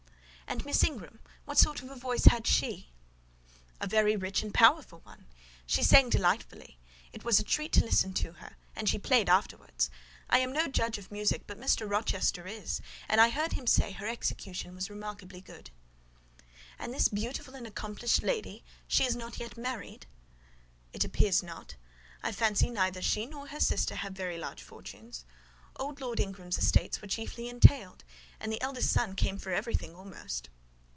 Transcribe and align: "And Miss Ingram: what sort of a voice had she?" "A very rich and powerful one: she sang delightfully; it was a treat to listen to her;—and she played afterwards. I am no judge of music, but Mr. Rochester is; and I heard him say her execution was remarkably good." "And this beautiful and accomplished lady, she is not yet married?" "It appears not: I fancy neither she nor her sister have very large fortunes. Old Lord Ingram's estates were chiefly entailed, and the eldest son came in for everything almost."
"And 0.51 0.65
Miss 0.65 0.83
Ingram: 0.83 1.21
what 1.45 1.57
sort 1.57 1.81
of 1.81 1.89
a 1.89 1.95
voice 1.95 2.25
had 2.25 2.45
she?" 2.45 2.91
"A 3.79 3.87
very 3.87 4.17
rich 4.17 4.43
and 4.43 4.53
powerful 4.53 4.99
one: 5.05 5.25
she 5.65 5.81
sang 5.81 6.09
delightfully; 6.09 6.77
it 7.13 7.23
was 7.23 7.39
a 7.39 7.43
treat 7.45 7.71
to 7.71 7.79
listen 7.85 8.13
to 8.15 8.33
her;—and 8.33 8.89
she 8.89 8.99
played 8.99 9.29
afterwards. 9.29 9.89
I 10.29 10.39
am 10.39 10.51
no 10.51 10.67
judge 10.67 10.97
of 10.97 11.09
music, 11.09 11.43
but 11.47 11.57
Mr. 11.57 11.89
Rochester 11.89 12.47
is; 12.47 12.81
and 13.07 13.21
I 13.21 13.29
heard 13.29 13.53
him 13.53 13.65
say 13.65 13.93
her 13.93 14.07
execution 14.09 14.75
was 14.75 14.89
remarkably 14.89 15.39
good." 15.39 15.69
"And 16.77 16.93
this 16.93 17.07
beautiful 17.07 17.55
and 17.55 17.65
accomplished 17.65 18.21
lady, 18.21 18.65
she 18.89 19.05
is 19.05 19.15
not 19.15 19.39
yet 19.39 19.55
married?" 19.55 20.05
"It 20.91 21.05
appears 21.05 21.41
not: 21.41 21.75
I 22.23 22.33
fancy 22.33 22.69
neither 22.69 23.01
she 23.01 23.25
nor 23.25 23.47
her 23.47 23.61
sister 23.61 23.95
have 23.95 24.11
very 24.17 24.37
large 24.37 24.61
fortunes. 24.61 25.23
Old 25.77 26.01
Lord 26.01 26.19
Ingram's 26.19 26.57
estates 26.57 27.01
were 27.01 27.07
chiefly 27.07 27.47
entailed, 27.47 28.03
and 28.41 28.51
the 28.51 28.61
eldest 28.61 28.91
son 28.91 29.15
came 29.15 29.35
in 29.35 29.39
for 29.39 29.53
everything 29.53 29.95
almost." 29.95 30.49